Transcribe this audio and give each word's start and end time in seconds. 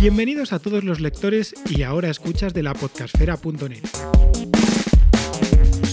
Bienvenidos 0.00 0.52
a 0.52 0.58
todos 0.58 0.84
los 0.84 1.00
lectores 1.00 1.54
y 1.70 1.82
ahora 1.82 2.10
escuchas 2.10 2.52
de 2.52 2.62
la 2.62 2.74
podcastfera.net. 2.74 3.82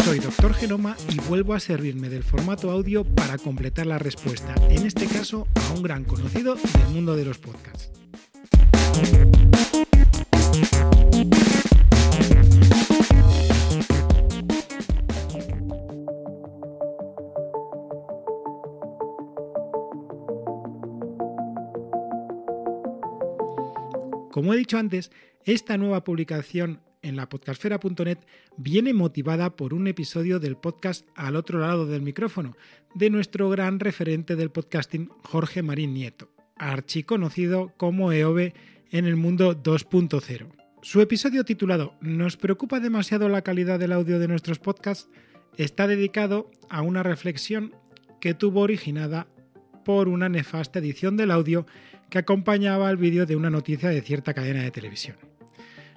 Soy 0.03 0.19
Doctor 0.19 0.53
Genoma 0.53 0.97
y 1.09 1.19
vuelvo 1.21 1.53
a 1.53 1.59
servirme 1.61 2.09
del 2.09 2.23
formato 2.23 2.69
audio 2.69 3.05
para 3.05 3.37
completar 3.37 3.85
la 3.85 3.97
respuesta, 3.97 4.53
en 4.69 4.85
este 4.85 5.07
caso 5.07 5.47
a 5.55 5.73
un 5.73 5.83
gran 5.83 6.03
conocido 6.03 6.55
del 6.55 6.87
mundo 6.93 7.15
de 7.15 7.25
los 7.25 7.37
podcasts. 7.37 7.91
Como 24.33 24.51
he 24.51 24.57
dicho 24.57 24.79
antes, 24.79 25.11
esta 25.45 25.77
nueva 25.77 26.03
publicación 26.03 26.79
en 27.03 27.15
la 27.15 27.29
podcastfera.net 27.29 28.17
viene 28.57 28.91
motivada 28.91 29.55
por 29.55 29.75
un 29.75 29.85
episodio 29.85 30.39
del 30.39 30.57
podcast 30.57 31.07
Al 31.13 31.35
otro 31.35 31.59
lado 31.59 31.85
del 31.85 32.01
micrófono, 32.01 32.57
de 32.95 33.11
nuestro 33.11 33.47
gran 33.51 33.79
referente 33.79 34.35
del 34.35 34.49
podcasting, 34.49 35.07
Jorge 35.21 35.61
Marín 35.61 35.93
Nieto, 35.93 36.29
archiconocido 36.55 37.73
como 37.77 38.11
EOB 38.11 38.53
en 38.89 39.05
el 39.05 39.17
mundo 39.17 39.55
2.0. 39.55 40.47
Su 40.81 41.01
episodio 41.01 41.45
titulado 41.45 41.93
¿Nos 42.01 42.35
preocupa 42.35 42.79
demasiado 42.79 43.29
la 43.29 43.43
calidad 43.43 43.77
del 43.77 43.91
audio 43.91 44.17
de 44.17 44.27
nuestros 44.27 44.57
podcasts? 44.57 45.11
está 45.57 45.85
dedicado 45.85 46.49
a 46.71 46.81
una 46.81 47.03
reflexión 47.03 47.75
que 48.19 48.33
tuvo 48.33 48.61
originada 48.61 49.27
por 49.83 50.07
una 50.07 50.29
nefasta 50.29 50.79
edición 50.79 51.17
del 51.17 51.31
audio 51.31 51.65
que 52.09 52.19
acompañaba 52.19 52.89
al 52.89 52.97
vídeo 52.97 53.25
de 53.25 53.35
una 53.35 53.49
noticia 53.49 53.89
de 53.89 54.01
cierta 54.01 54.33
cadena 54.33 54.63
de 54.63 54.71
televisión. 54.71 55.17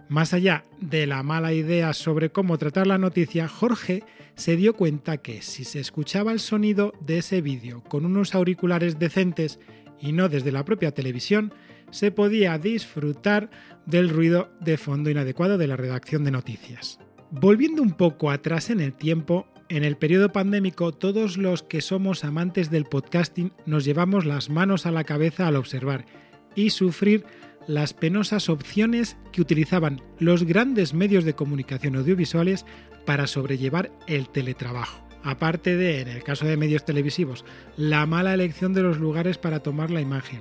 Más 0.09 0.33
allá 0.33 0.65
de 0.81 1.07
la 1.07 1.23
mala 1.23 1.53
idea 1.53 1.93
sobre 1.93 2.31
cómo 2.31 2.59
tratar 2.59 2.87
la 2.87 2.99
noticia, 2.99 3.49
Jorge 3.49 4.05
se 4.37 4.57
dio 4.57 4.75
cuenta 4.75 5.17
que 5.17 5.43
si 5.43 5.65
se 5.65 5.81
escuchaba 5.81 6.33
el 6.33 6.41
sonido 6.41 6.93
de 7.01 7.19
ese 7.19 7.41
vídeo 7.41 7.83
con 7.83 8.05
unos 8.05 8.35
auriculares 8.35 8.99
decentes 8.99 9.59
y 10.01 10.13
no 10.13 10.29
desde 10.29 10.53
la 10.53 10.65
propia 10.65 10.93
televisión, 10.93 11.53
se 11.91 12.13
podía 12.13 12.57
disfrutar 12.59 13.51
del 13.85 14.09
ruido 14.09 14.51
de 14.61 14.77
fondo 14.77 15.11
inadecuado 15.11 15.59
de 15.59 15.67
la 15.67 15.77
redacción 15.77 16.23
de 16.25 16.31
noticias. 16.31 16.99
Volviendo 17.31 17.83
un 17.83 17.93
poco 17.93 18.31
atrás 18.31 18.71
en 18.71 18.81
el 18.81 18.93
tiempo, 18.93 19.49
en 19.69 19.85
el 19.85 19.97
periodo 19.97 20.33
pandémico 20.33 20.93
todos 20.93 21.37
los 21.37 21.63
que 21.63 21.81
somos 21.81 22.25
amantes 22.25 22.71
del 22.71 22.85
podcasting 22.85 23.53
nos 23.65 23.85
llevamos 23.85 24.25
las 24.25 24.49
manos 24.49 24.87
a 24.87 24.91
la 24.91 25.05
cabeza 25.05 25.47
al 25.49 25.57
observar 25.57 26.07
y 26.55 26.71
sufrir 26.71 27.25
las 27.67 27.93
penosas 27.93 28.49
opciones 28.49 29.17
que 29.33 29.41
utilizaban 29.41 30.03
los 30.19 30.45
grandes 30.45 30.95
medios 30.95 31.25
de 31.25 31.35
comunicación 31.35 31.97
audiovisuales 31.97 32.65
para 33.05 33.27
sobrellevar 33.27 33.91
el 34.07 34.29
teletrabajo. 34.29 35.05
Aparte 35.25 35.77
de, 35.77 36.01
en 36.01 36.09
el 36.09 36.23
caso 36.23 36.47
de 36.47 36.57
medios 36.57 36.85
televisivos, 36.85 37.45
la 37.77 38.07
mala 38.07 38.35
elección 38.35 38.73
de 38.73 38.83
los 38.83 38.99
lugares 38.99 39.39
para 39.39 39.61
tomar 39.61 39.91
la 39.91 40.01
imagen, 40.01 40.41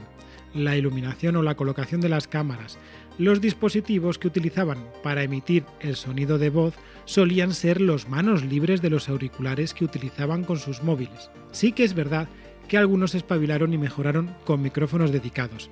la 0.55 0.77
iluminación 0.77 1.35
o 1.35 1.43
la 1.43 1.55
colocación 1.55 2.01
de 2.01 2.09
las 2.09 2.27
cámaras, 2.27 2.79
los 3.17 3.41
dispositivos 3.41 4.17
que 4.17 4.27
utilizaban 4.27 4.79
para 5.03 5.23
emitir 5.23 5.65
el 5.81 5.95
sonido 5.95 6.37
de 6.37 6.49
voz 6.49 6.73
solían 7.03 7.53
ser 7.53 7.81
los 7.81 8.09
manos 8.09 8.43
libres 8.43 8.81
de 8.81 8.89
los 8.89 9.09
auriculares 9.09 9.73
que 9.73 9.85
utilizaban 9.85 10.43
con 10.43 10.57
sus 10.57 10.81
móviles. 10.81 11.29
Sí 11.51 11.73
que 11.73 11.83
es 11.83 11.93
verdad 11.93 12.27
que 12.67 12.77
algunos 12.77 13.13
espabilaron 13.13 13.73
y 13.73 13.77
mejoraron 13.77 14.35
con 14.45 14.61
micrófonos 14.61 15.11
dedicados. 15.11 15.69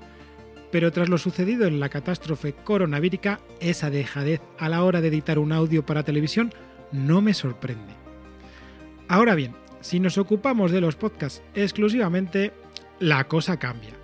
Pero 0.71 0.91
tras 0.91 1.09
lo 1.09 1.17
sucedido 1.17 1.65
en 1.65 1.79
la 1.79 1.89
catástrofe 1.89 2.53
coronavírica, 2.53 3.39
esa 3.59 3.89
dejadez 3.89 4.41
a 4.59 4.69
la 4.69 4.83
hora 4.83 5.01
de 5.01 5.07
editar 5.07 5.39
un 5.39 5.51
audio 5.51 5.85
para 5.85 6.03
televisión 6.03 6.53
no 6.91 7.21
me 7.21 7.33
sorprende. 7.33 7.93
Ahora 9.07 9.35
bien, 9.35 9.55
si 9.81 9.99
nos 9.99 10.17
ocupamos 10.17 10.71
de 10.71 10.81
los 10.81 10.95
podcasts 10.95 11.43
exclusivamente, 11.55 12.53
la 12.99 13.25
cosa 13.25 13.57
cambia 13.57 14.02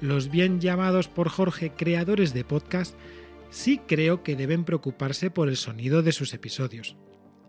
los 0.00 0.30
bien 0.30 0.60
llamados 0.60 1.08
por 1.08 1.28
Jorge 1.28 1.72
creadores 1.76 2.32
de 2.32 2.44
podcast 2.44 2.94
sí 3.50 3.80
creo 3.86 4.22
que 4.22 4.36
deben 4.36 4.64
preocuparse 4.64 5.30
por 5.30 5.48
el 5.48 5.56
sonido 5.56 6.02
de 6.02 6.12
sus 6.12 6.32
episodios. 6.34 6.96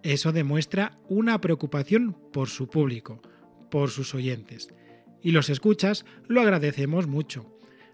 Eso 0.03 0.31
demuestra 0.31 0.99
una 1.07 1.39
preocupación 1.39 2.17
por 2.33 2.49
su 2.49 2.67
público, 2.67 3.21
por 3.69 3.89
sus 3.89 4.13
oyentes. 4.15 4.69
Y 5.21 5.31
los 5.31 5.49
escuchas 5.49 6.05
lo 6.27 6.41
agradecemos 6.41 7.07
mucho. 7.07 7.45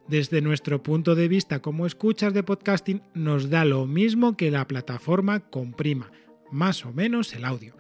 Desde 0.08 0.42
nuestro 0.42 0.82
punto 0.82 1.16
de 1.16 1.28
vista 1.28 1.62
como 1.62 1.86
escuchas 1.86 2.34
de 2.34 2.44
podcasting 2.44 3.02
nos 3.14 3.50
da 3.50 3.66
lo 3.66 3.86
mismo 3.86 4.38
que 4.38 4.52
la 4.52 4.66
plataforma 4.66 5.42
comprima, 5.42 6.12
más 6.50 6.86
o 6.86 6.94
menos 6.94 7.34
el 7.34 7.44
audio. 7.44 7.76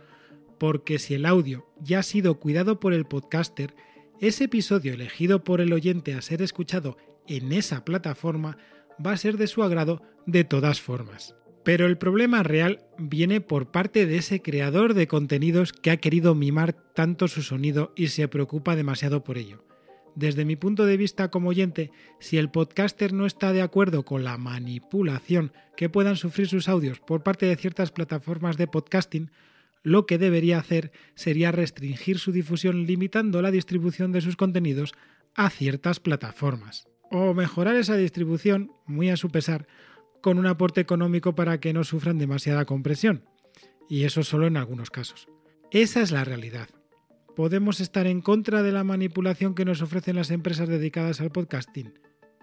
Porque 0.60 1.00
si 1.00 1.14
el 1.14 1.26
audio 1.26 1.66
ya 1.80 2.00
ha 2.00 2.04
sido 2.04 2.38
cuidado 2.40 2.82
por 2.82 2.94
el 2.94 3.06
podcaster, 3.06 3.74
ese 4.20 4.46
episodio 4.46 4.94
elegido 4.94 5.44
por 5.44 5.62
el 5.62 5.74
oyente 5.74 6.14
a 6.14 6.22
ser 6.22 6.42
escuchado 6.42 6.98
en 7.28 7.52
esa 7.52 7.86
plataforma 7.86 8.58
va 9.06 9.12
a 9.12 9.18
ser 9.18 9.38
de 9.38 9.48
su 9.48 9.64
agrado 9.64 10.02
de 10.26 10.44
todas 10.44 10.82
formas. 10.82 11.36
Pero 11.64 11.86
el 11.86 11.98
problema 11.98 12.44
real 12.44 12.86
viene 12.98 13.42
por 13.42 13.72
parte 13.72 14.06
de 14.06 14.18
ese 14.18 14.42
creador 14.42 14.94
de 14.94 15.08
contenidos 15.08 15.74
que 15.74 15.92
ha 15.92 15.98
querido 15.98 16.34
mimar 16.34 16.74
tanto 16.74 17.28
su 17.28 17.44
sonido 17.44 17.94
y 17.96 18.08
se 18.08 18.28
preocupa 18.28 18.76
demasiado 18.76 19.24
por 19.24 19.38
ello. 19.38 19.64
Desde 20.16 20.46
mi 20.46 20.56
punto 20.56 20.86
de 20.86 20.98
vista 20.98 21.30
como 21.30 21.50
oyente, 21.50 21.92
si 22.20 22.38
el 22.38 22.50
podcaster 22.50 23.14
no 23.14 23.28
está 23.28 23.54
de 23.54 23.62
acuerdo 23.62 24.04
con 24.04 24.24
la 24.24 24.38
manipulación 24.38 25.52
que 25.76 25.90
puedan 25.90 26.16
sufrir 26.16 26.48
sus 26.48 26.68
audios 26.70 27.00
por 27.00 27.22
parte 27.22 27.46
de 27.46 27.56
ciertas 27.56 27.92
plataformas 27.92 28.58
de 28.58 28.66
podcasting, 28.66 29.30
lo 29.84 30.06
que 30.06 30.18
debería 30.18 30.60
hacer 30.60 30.92
sería 31.16 31.52
restringir 31.52 32.20
su 32.20 32.32
difusión 32.32 32.86
limitando 32.86 33.42
la 33.42 33.52
distribución 33.52 34.12
de 34.12 34.22
sus 34.22 34.36
contenidos 34.36 34.94
a 35.36 35.50
ciertas 35.50 36.00
plataformas. 36.00 36.88
O 37.10 37.34
mejorar 37.34 37.76
esa 37.76 37.96
distribución, 37.96 38.72
muy 38.86 39.10
a 39.10 39.18
su 39.18 39.30
pesar, 39.30 39.68
con 40.22 40.40
un 40.40 40.48
aporte 40.48 40.82
económico 40.82 41.36
para 41.36 41.60
que 41.60 41.74
no 41.74 41.84
sufran 41.84 42.18
demasiada 42.18 42.66
compresión. 42.66 43.24
Y 43.90 44.04
eso 44.04 44.24
solo 44.24 44.48
en 44.48 44.58
algunos 44.58 44.90
casos. 44.90 45.28
Esa 45.72 46.02
es 46.02 46.12
la 46.12 46.26
realidad. 46.26 46.70
Podemos 47.36 47.80
estar 47.80 48.08
en 48.08 48.22
contra 48.22 48.64
de 48.64 48.72
la 48.72 48.84
manipulación 48.84 49.54
que 49.54 49.64
nos 49.64 49.82
ofrecen 49.82 50.16
las 50.16 50.32
empresas 50.32 50.68
dedicadas 50.68 51.22
al 51.22 51.32
podcasting, 51.32 51.94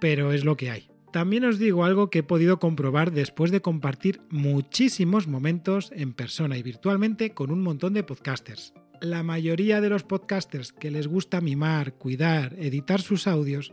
pero 0.01 0.33
es 0.33 0.45
lo 0.45 0.57
que 0.57 0.71
hay. 0.71 0.94
También 1.15 1.45
os 1.45 1.61
digo 1.61 1.85
algo 1.85 2.11
que 2.11 2.19
he 2.19 2.23
podido 2.25 2.59
comprobar 2.59 3.13
después 3.13 3.53
de 3.53 3.63
compartir 3.63 4.21
muchísimos 4.31 5.29
momentos 5.29 5.93
en 5.95 6.13
persona 6.13 6.59
y 6.59 6.65
virtualmente 6.65 7.35
con 7.35 7.53
un 7.53 7.63
montón 7.63 7.95
de 7.95 8.03
podcasters. 8.03 8.75
La 9.01 9.23
mayoría 9.23 9.81
de 9.81 9.91
los 9.91 10.03
podcasters 10.03 10.73
que 10.73 10.91
les 10.91 11.07
gusta 11.07 11.41
mimar, 11.41 11.95
cuidar, 11.95 12.57
editar 12.59 13.01
sus 13.01 13.29
audios, 13.29 13.71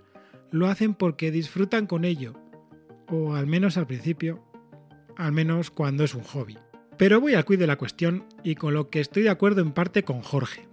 lo 0.51 0.67
hacen 0.67 0.93
porque 0.93 1.31
disfrutan 1.31 1.87
con 1.87 2.05
ello, 2.05 2.35
o 3.07 3.33
al 3.33 3.47
menos 3.47 3.75
al 3.75 3.87
principio, 3.87 4.45
al 5.17 5.31
menos 5.31 5.71
cuando 5.71 6.03
es 6.03 6.13
un 6.13 6.21
hobby. 6.21 6.59
Pero 6.99 7.19
voy 7.19 7.33
al 7.33 7.43
quid 7.43 7.57
de 7.57 7.65
la 7.65 7.79
cuestión 7.79 8.23
y 8.43 8.53
con 8.53 8.75
lo 8.75 8.91
que 8.91 8.99
estoy 8.99 9.23
de 9.23 9.31
acuerdo 9.31 9.63
en 9.63 9.71
parte 9.71 10.03
con 10.03 10.21
Jorge. 10.21 10.67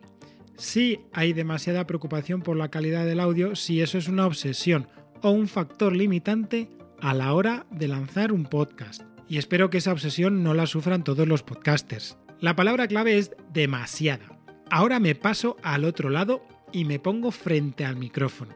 Sí 0.58 1.00
hay 1.14 1.32
demasiada 1.32 1.86
preocupación 1.86 2.42
por 2.42 2.58
la 2.58 2.68
calidad 2.68 3.06
del 3.06 3.20
audio 3.20 3.56
si 3.56 3.80
eso 3.80 3.96
es 3.96 4.06
una 4.06 4.26
obsesión 4.26 4.86
o 5.22 5.30
un 5.30 5.48
factor 5.48 5.94
limitante 5.94 6.68
a 7.00 7.14
la 7.14 7.32
hora 7.32 7.66
de 7.70 7.88
lanzar 7.88 8.32
un 8.32 8.44
podcast. 8.44 9.02
Y 9.28 9.38
espero 9.38 9.70
que 9.70 9.78
esa 9.78 9.92
obsesión 9.92 10.42
no 10.42 10.54
la 10.54 10.66
sufran 10.66 11.04
todos 11.04 11.28
los 11.28 11.42
podcasters. 11.42 12.18
La 12.40 12.56
palabra 12.56 12.88
clave 12.88 13.18
es 13.18 13.32
demasiada. 13.52 14.38
Ahora 14.70 15.00
me 15.00 15.14
paso 15.14 15.56
al 15.62 15.84
otro 15.84 16.08
lado 16.10 16.42
y 16.72 16.84
me 16.84 16.98
pongo 16.98 17.30
frente 17.30 17.84
al 17.84 17.96
micrófono. 17.96 18.54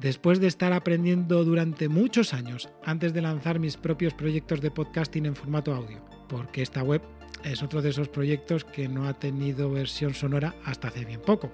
Después 0.00 0.40
de 0.40 0.48
estar 0.48 0.72
aprendiendo 0.72 1.44
durante 1.44 1.88
muchos 1.88 2.34
años 2.34 2.68
antes 2.84 3.12
de 3.12 3.22
lanzar 3.22 3.58
mis 3.58 3.76
propios 3.76 4.14
proyectos 4.14 4.60
de 4.60 4.70
podcasting 4.70 5.26
en 5.26 5.36
formato 5.36 5.74
audio, 5.74 6.04
porque 6.28 6.62
esta 6.62 6.82
web 6.82 7.02
es 7.44 7.62
otro 7.62 7.82
de 7.82 7.90
esos 7.90 8.08
proyectos 8.08 8.64
que 8.64 8.88
no 8.88 9.06
ha 9.06 9.14
tenido 9.14 9.70
versión 9.70 10.14
sonora 10.14 10.54
hasta 10.64 10.88
hace 10.88 11.04
bien 11.04 11.20
poco, 11.20 11.52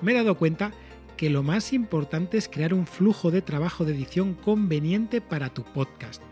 me 0.00 0.12
he 0.12 0.14
dado 0.14 0.36
cuenta 0.36 0.72
que 1.16 1.30
lo 1.30 1.42
más 1.42 1.72
importante 1.72 2.38
es 2.38 2.48
crear 2.48 2.74
un 2.74 2.86
flujo 2.86 3.30
de 3.30 3.42
trabajo 3.42 3.84
de 3.84 3.94
edición 3.94 4.34
conveniente 4.34 5.20
para 5.20 5.52
tu 5.52 5.64
podcast 5.64 6.22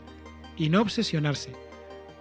y 0.57 0.69
no 0.69 0.81
obsesionarse, 0.81 1.53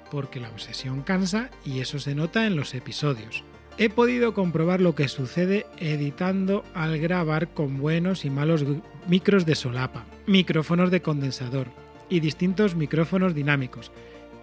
porque 0.09 0.39
la 0.39 0.49
obsesión 0.49 1.01
cansa 1.01 1.49
y 1.65 1.79
eso 1.79 1.99
se 1.99 2.15
nota 2.15 2.45
en 2.45 2.55
los 2.55 2.73
episodios. 2.73 3.43
He 3.77 3.89
podido 3.89 4.33
comprobar 4.33 4.81
lo 4.81 4.93
que 4.93 5.07
sucede 5.07 5.65
editando 5.79 6.63
al 6.75 6.99
grabar 6.99 7.53
con 7.53 7.79
buenos 7.79 8.23
y 8.23 8.29
malos 8.29 8.63
micros 9.07 9.45
de 9.45 9.55
solapa, 9.55 10.05
micrófonos 10.27 10.91
de 10.91 11.01
condensador 11.01 11.67
y 12.07 12.19
distintos 12.19 12.75
micrófonos 12.75 13.33
dinámicos, 13.33 13.91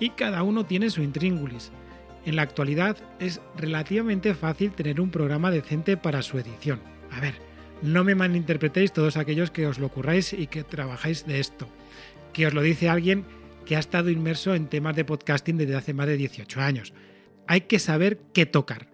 y 0.00 0.10
cada 0.10 0.42
uno 0.42 0.66
tiene 0.66 0.90
su 0.90 1.02
intríngulis. 1.02 1.70
En 2.26 2.36
la 2.36 2.42
actualidad 2.42 2.96
es 3.20 3.40
relativamente 3.56 4.34
fácil 4.34 4.72
tener 4.72 5.00
un 5.00 5.10
programa 5.10 5.50
decente 5.50 5.96
para 5.96 6.22
su 6.22 6.38
edición. 6.38 6.80
A 7.12 7.20
ver, 7.20 7.49
No 7.82 8.04
me 8.04 8.14
malinterpretéis 8.14 8.92
todos 8.92 9.16
aquellos 9.16 9.50
que 9.50 9.66
os 9.66 9.78
lo 9.78 9.88
curráis 9.88 10.32
y 10.32 10.46
que 10.46 10.64
trabajáis 10.64 11.26
de 11.26 11.40
esto, 11.40 11.66
que 12.32 12.46
os 12.46 12.54
lo 12.54 12.60
dice 12.60 12.88
alguien 12.88 13.24
que 13.64 13.76
ha 13.76 13.78
estado 13.78 14.10
inmerso 14.10 14.54
en 14.54 14.66
temas 14.66 14.96
de 14.96 15.04
podcasting 15.04 15.56
desde 15.56 15.76
hace 15.76 15.94
más 15.94 16.06
de 16.06 16.16
18 16.16 16.60
años. 16.60 16.92
Hay 17.46 17.62
que 17.62 17.78
saber 17.78 18.20
qué 18.34 18.44
tocar. 18.44 18.90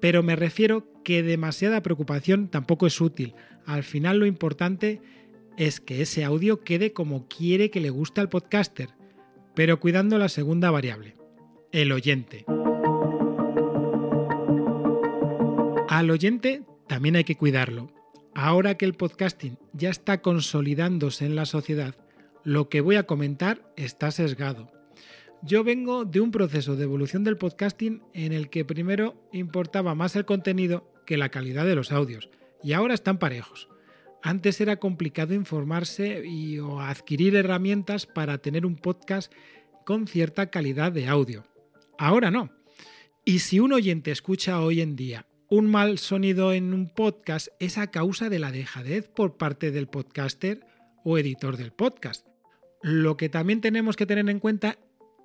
Pero 0.00 0.22
me 0.22 0.36
refiero 0.36 0.86
que 1.04 1.22
demasiada 1.22 1.82
preocupación 1.82 2.48
tampoco 2.48 2.86
es 2.86 3.00
útil. 3.00 3.34
Al 3.66 3.82
final 3.82 4.18
lo 4.18 4.26
importante 4.26 5.00
es 5.56 5.80
que 5.80 6.02
ese 6.02 6.24
audio 6.24 6.62
quede 6.62 6.92
como 6.92 7.28
quiere 7.28 7.70
que 7.70 7.80
le 7.80 7.90
guste 7.90 8.20
al 8.20 8.28
podcaster, 8.28 8.90
pero 9.54 9.80
cuidando 9.80 10.18
la 10.18 10.28
segunda 10.28 10.70
variable, 10.70 11.16
el 11.72 11.92
oyente. 11.92 12.44
Al 15.88 16.10
oyente 16.10 16.62
también 16.86 17.16
hay 17.16 17.24
que 17.24 17.36
cuidarlo. 17.36 17.97
Ahora 18.34 18.76
que 18.76 18.84
el 18.84 18.94
podcasting 18.94 19.58
ya 19.72 19.90
está 19.90 20.22
consolidándose 20.22 21.26
en 21.26 21.34
la 21.34 21.46
sociedad, 21.46 21.94
lo 22.44 22.68
que 22.68 22.80
voy 22.80 22.96
a 22.96 23.04
comentar 23.04 23.72
está 23.76 24.10
sesgado. 24.10 24.70
Yo 25.42 25.64
vengo 25.64 26.04
de 26.04 26.20
un 26.20 26.30
proceso 26.30 26.76
de 26.76 26.84
evolución 26.84 27.24
del 27.24 27.36
podcasting 27.36 28.02
en 28.12 28.32
el 28.32 28.50
que 28.50 28.64
primero 28.64 29.28
importaba 29.32 29.94
más 29.94 30.16
el 30.16 30.24
contenido 30.24 30.92
que 31.06 31.16
la 31.16 31.30
calidad 31.30 31.64
de 31.64 31.74
los 31.74 31.92
audios, 31.92 32.28
y 32.62 32.72
ahora 32.72 32.94
están 32.94 33.18
parejos. 33.18 33.68
Antes 34.22 34.60
era 34.60 34.76
complicado 34.76 35.34
informarse 35.34 36.26
y 36.26 36.58
o 36.58 36.80
adquirir 36.80 37.36
herramientas 37.36 38.06
para 38.06 38.38
tener 38.38 38.66
un 38.66 38.76
podcast 38.76 39.32
con 39.84 40.06
cierta 40.06 40.50
calidad 40.50 40.90
de 40.90 41.06
audio. 41.06 41.44
Ahora 41.98 42.30
no. 42.30 42.50
Y 43.24 43.40
si 43.40 43.60
un 43.60 43.72
oyente 43.72 44.10
escucha 44.10 44.60
hoy 44.60 44.80
en 44.80 44.96
día 44.96 45.26
un 45.50 45.66
mal 45.66 45.98
sonido 45.98 46.52
en 46.52 46.74
un 46.74 46.88
podcast 46.88 47.48
es 47.58 47.78
a 47.78 47.90
causa 47.90 48.28
de 48.28 48.38
la 48.38 48.52
dejadez 48.52 49.08
por 49.08 49.36
parte 49.36 49.70
del 49.70 49.88
podcaster 49.88 50.60
o 51.04 51.16
editor 51.16 51.56
del 51.56 51.72
podcast. 51.72 52.26
Lo 52.82 53.16
que 53.16 53.30
también 53.30 53.60
tenemos 53.60 53.96
que 53.96 54.06
tener 54.06 54.28
en 54.28 54.40
cuenta 54.40 54.78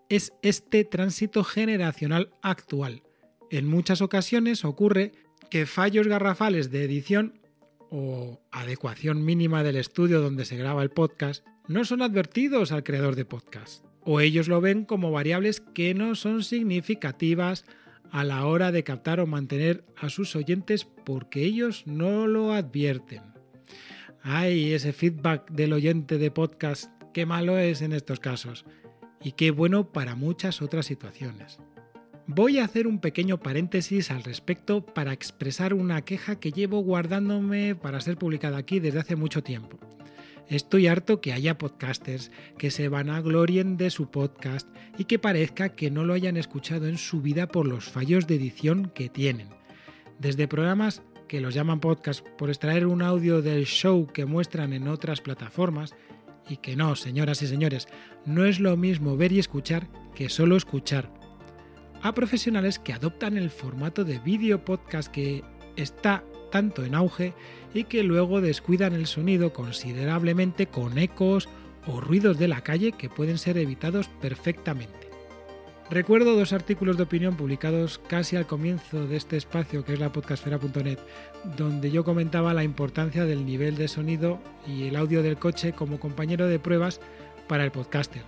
es 0.09 0.31
este 0.41 0.85
tránsito 0.85 1.43
generacional 1.43 2.31
actual. 2.41 3.03
En 3.51 3.67
muchas 3.67 4.01
ocasiones 4.01 4.63
ocurre 4.63 5.11
que 5.49 5.65
fallos 5.65 6.07
garrafales 6.07 6.71
de 6.71 6.85
edición 6.85 7.41
o 7.89 8.41
adecuación 8.51 9.25
mínima 9.25 9.61
del 9.61 9.75
estudio 9.75 10.21
donde 10.21 10.45
se 10.45 10.57
graba 10.57 10.83
el 10.83 10.89
podcast 10.89 11.45
no 11.67 11.83
son 11.83 12.01
advertidos 12.01 12.71
al 12.71 12.83
creador 12.83 13.15
de 13.15 13.25
podcast, 13.25 13.85
o 14.01 14.19
ellos 14.19 14.47
lo 14.47 14.61
ven 14.61 14.85
como 14.85 15.11
variables 15.11 15.61
que 15.61 15.93
no 15.93 16.15
son 16.15 16.43
significativas 16.43 17.65
a 18.13 18.23
la 18.23 18.45
hora 18.45 18.71
de 18.71 18.83
captar 18.83 19.19
o 19.19 19.25
mantener 19.25 19.83
a 19.97 20.07
sus 20.07 20.35
oyentes 20.35 20.85
porque 20.85 21.43
ellos 21.43 21.87
no 21.87 22.27
lo 22.27 22.53
advierten. 22.53 23.23
Ay, 24.21 24.71
ese 24.73 24.93
feedback 24.93 25.49
del 25.49 25.73
oyente 25.73 26.19
de 26.19 26.29
podcast, 26.29 26.91
qué 27.11 27.25
malo 27.25 27.57
es 27.57 27.81
en 27.81 27.91
estos 27.91 28.19
casos 28.19 28.65
y 29.23 29.31
qué 29.31 29.49
bueno 29.49 29.91
para 29.91 30.15
muchas 30.15 30.61
otras 30.61 30.85
situaciones. 30.85 31.57
Voy 32.27 32.59
a 32.59 32.65
hacer 32.65 32.85
un 32.85 32.99
pequeño 32.99 33.39
paréntesis 33.39 34.11
al 34.11 34.23
respecto 34.23 34.85
para 34.85 35.11
expresar 35.11 35.73
una 35.73 36.03
queja 36.03 36.39
que 36.39 36.51
llevo 36.51 36.83
guardándome 36.83 37.73
para 37.73 37.99
ser 37.99 38.17
publicada 38.17 38.59
aquí 38.59 38.79
desde 38.79 38.99
hace 38.99 39.15
mucho 39.15 39.41
tiempo. 39.41 39.79
Estoy 40.49 40.87
harto 40.87 41.21
que 41.21 41.33
haya 41.33 41.57
podcasters 41.57 42.31
que 42.57 42.69
se 42.69 42.89
van 42.89 43.09
a 43.09 43.21
glorien 43.21 43.77
de 43.77 43.89
su 43.89 44.11
podcast 44.11 44.67
y 44.97 45.05
que 45.05 45.19
parezca 45.19 45.69
que 45.69 45.89
no 45.89 46.03
lo 46.03 46.13
hayan 46.13 46.37
escuchado 46.37 46.87
en 46.87 46.97
su 46.97 47.21
vida 47.21 47.47
por 47.47 47.67
los 47.67 47.85
fallos 47.85 48.27
de 48.27 48.35
edición 48.35 48.91
que 48.93 49.09
tienen. 49.09 49.49
Desde 50.19 50.47
programas 50.47 51.01
que 51.27 51.41
los 51.41 51.53
llaman 51.53 51.79
podcast 51.79 52.27
por 52.37 52.49
extraer 52.49 52.85
un 52.85 53.01
audio 53.01 53.41
del 53.41 53.65
show 53.65 54.07
que 54.07 54.25
muestran 54.25 54.73
en 54.73 54.87
otras 54.87 55.21
plataformas, 55.21 55.95
y 56.47 56.57
que 56.57 56.75
no, 56.75 56.95
señoras 56.95 57.41
y 57.41 57.47
señores, 57.47 57.87
no 58.25 58.45
es 58.45 58.59
lo 58.59 58.75
mismo 58.77 59.17
ver 59.17 59.31
y 59.31 59.39
escuchar 59.39 59.87
que 60.13 60.29
solo 60.29 60.57
escuchar. 60.57 61.11
A 62.01 62.13
profesionales 62.13 62.79
que 62.79 62.93
adoptan 62.93 63.37
el 63.37 63.49
formato 63.49 64.03
de 64.03 64.19
vídeo 64.19 64.65
podcast 64.65 65.09
que 65.09 65.43
está 65.77 66.23
tanto 66.53 66.85
en 66.85 66.93
auge 66.93 67.33
y 67.73 67.85
que 67.85 68.03
luego 68.03 68.39
descuidan 68.39 68.93
el 68.93 69.07
sonido 69.07 69.53
considerablemente 69.53 70.67
con 70.67 70.99
ecos 70.99 71.49
o 71.87 71.99
ruidos 71.99 72.37
de 72.37 72.47
la 72.47 72.61
calle 72.61 72.91
que 72.91 73.09
pueden 73.09 73.39
ser 73.39 73.57
evitados 73.57 74.07
perfectamente. 74.21 75.09
Recuerdo 75.89 76.35
dos 76.35 76.53
artículos 76.53 76.95
de 76.95 77.03
opinión 77.03 77.37
publicados 77.37 77.97
casi 77.97 78.35
al 78.35 78.45
comienzo 78.45 79.07
de 79.07 79.17
este 79.17 79.35
espacio 79.35 79.83
que 79.83 79.93
es 79.93 79.99
la 79.99 80.11
podcastfera.net, 80.11 80.99
donde 81.57 81.89
yo 81.89 82.03
comentaba 82.03 82.53
la 82.53 82.63
importancia 82.63 83.25
del 83.25 83.47
nivel 83.47 83.75
de 83.75 83.87
sonido 83.87 84.39
y 84.67 84.83
el 84.83 84.95
audio 84.95 85.23
del 85.23 85.37
coche 85.37 85.73
como 85.73 85.99
compañero 85.99 86.47
de 86.47 86.59
pruebas 86.59 87.01
para 87.47 87.63
el 87.63 87.71
podcaster. 87.71 88.21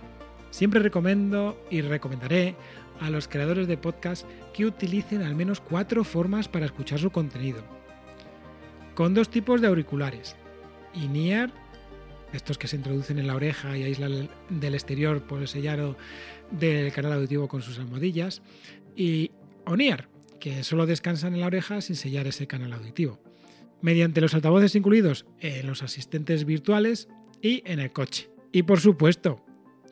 Siempre 0.50 0.80
recomiendo 0.80 1.56
y 1.70 1.80
recomendaré 1.80 2.56
a 3.00 3.08
los 3.08 3.28
creadores 3.28 3.68
de 3.68 3.78
podcast 3.78 4.26
que 4.52 4.66
utilicen 4.66 5.22
al 5.22 5.36
menos 5.36 5.60
cuatro 5.60 6.02
formas 6.02 6.48
para 6.48 6.66
escuchar 6.66 6.98
su 6.98 7.12
contenido 7.12 7.85
con 8.96 9.12
dos 9.12 9.28
tipos 9.28 9.60
de 9.60 9.68
auriculares. 9.68 10.36
INEAR, 10.94 11.52
estos 12.32 12.56
que 12.56 12.66
se 12.66 12.76
introducen 12.76 13.18
en 13.18 13.26
la 13.26 13.36
oreja 13.36 13.76
y 13.76 13.82
aíslan 13.82 14.30
del 14.48 14.74
exterior 14.74 15.22
por 15.22 15.42
el 15.42 15.48
sellado 15.48 15.98
del 16.50 16.90
canal 16.92 17.12
auditivo 17.12 17.46
con 17.46 17.60
sus 17.60 17.78
almohadillas, 17.78 18.40
y 18.96 19.32
ONEAR, 19.66 20.08
que 20.40 20.64
solo 20.64 20.86
descansan 20.86 21.34
en 21.34 21.40
la 21.40 21.46
oreja 21.46 21.82
sin 21.82 21.94
sellar 21.94 22.26
ese 22.26 22.46
canal 22.46 22.72
auditivo. 22.72 23.20
Mediante 23.82 24.22
los 24.22 24.32
altavoces 24.32 24.74
incluidos 24.74 25.26
en 25.40 25.66
los 25.66 25.82
asistentes 25.82 26.46
virtuales 26.46 27.08
y 27.42 27.62
en 27.66 27.80
el 27.80 27.92
coche. 27.92 28.30
Y 28.50 28.62
por 28.62 28.80
supuesto, 28.80 29.44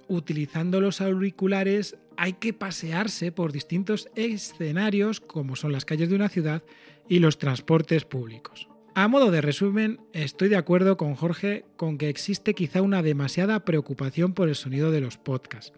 utilizando 0.09 0.81
los 0.81 1.03
auriculares 1.03 1.99
hay 2.17 2.35
que 2.35 2.55
pasearse 2.55 3.33
por 3.33 3.53
distintos 3.53 4.09
escenarios 4.15 5.21
como 5.21 5.57
son 5.57 5.73
las 5.73 5.85
calles 5.85 6.09
de 6.09 6.17
una 6.17 6.31
ciudad 6.31 6.63
y 7.07 7.19
los 7.19 7.37
transportes 7.37 8.07
públicos. 8.07 8.69
A 8.97 9.09
modo 9.09 9.33
de 9.33 9.41
resumen, 9.41 9.99
estoy 10.13 10.49
de 10.49 10.57
acuerdo 10.57 10.97
con 10.97 11.17
Jorge 11.17 11.65
con 11.77 11.99
que 11.99 12.09
existe 12.09 12.55
quizá 12.55 12.81
una 12.81 13.03
demasiada 13.03 13.65
preocupación 13.65 14.35
por 14.35 14.49
el 14.49 14.55
sonido 14.55 14.93
de 14.93 15.01
los 15.01 15.19
podcasts. 15.19 15.73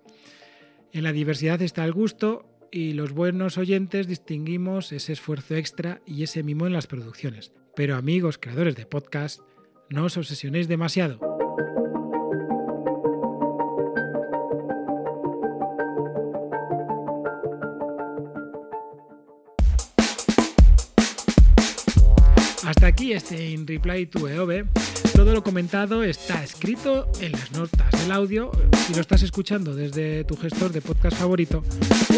En 0.92 1.02
la 1.02 1.12
diversidad 1.12 1.62
está 1.62 1.86
el 1.86 1.94
gusto 1.94 2.44
y 2.70 2.92
los 2.92 3.12
buenos 3.12 3.56
oyentes 3.56 4.06
distinguimos 4.06 4.92
ese 4.92 5.14
esfuerzo 5.14 5.54
extra 5.54 6.02
y 6.04 6.24
ese 6.24 6.42
mimo 6.42 6.66
en 6.66 6.74
las 6.74 6.86
producciones. 6.86 7.52
Pero 7.74 7.96
amigos 7.96 8.36
creadores 8.36 8.76
de 8.76 8.84
podcast, 8.84 9.40
no 9.88 10.04
os 10.04 10.18
obsesionéis 10.18 10.68
demasiado. 10.68 11.18
Hasta 22.76 22.88
aquí 22.88 23.14
este 23.14 23.52
In 23.52 23.66
Reply 23.66 24.04
to 24.04 24.28
EOB. 24.28 24.66
Todo 25.14 25.32
lo 25.32 25.42
comentado 25.42 26.04
está 26.04 26.44
escrito 26.44 27.10
en 27.22 27.32
las 27.32 27.50
notas 27.52 27.90
del 27.98 28.12
audio, 28.12 28.52
si 28.86 28.92
lo 28.92 29.00
estás 29.00 29.22
escuchando 29.22 29.74
desde 29.74 30.24
tu 30.24 30.36
gestor 30.36 30.72
de 30.72 30.82
podcast 30.82 31.16
favorito, 31.16 31.64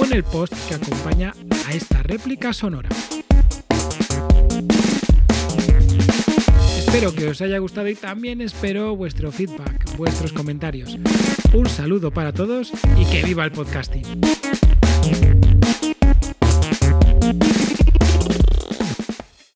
o 0.00 0.04
en 0.04 0.12
el 0.12 0.24
post 0.24 0.52
que 0.68 0.74
acompaña 0.74 1.32
a 1.68 1.74
esta 1.74 2.02
réplica 2.02 2.52
sonora. 2.52 2.88
Espero 6.76 7.14
que 7.14 7.28
os 7.28 7.40
haya 7.40 7.58
gustado 7.58 7.86
y 7.86 7.94
también 7.94 8.40
espero 8.40 8.96
vuestro 8.96 9.30
feedback, 9.30 9.96
vuestros 9.96 10.32
comentarios. 10.32 10.98
Un 11.54 11.66
saludo 11.66 12.10
para 12.10 12.32
todos 12.32 12.72
y 13.00 13.04
que 13.04 13.22
viva 13.22 13.44
el 13.44 13.52
podcasting. 13.52 14.02